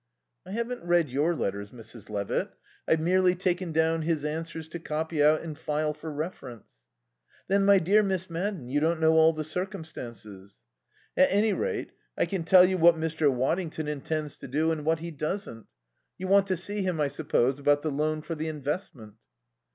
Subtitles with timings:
[0.47, 2.09] "I haven't read your letters, Mrs.
[2.09, 2.49] Levitt.
[2.87, 6.65] I've merely taken down his answers to copy out and file for reference."
[7.47, 10.57] "Then, my dear Miss Madden, you don't know all the circumstances."
[11.15, 13.31] "At any rate, I can tell you what Mr.
[13.31, 15.67] Waddington intends to do and what he doesn't.
[16.17, 19.13] You want to see him, I suppose, about the loan for the investment?"